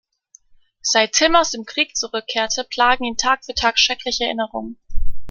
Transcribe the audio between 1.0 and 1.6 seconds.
Tim aus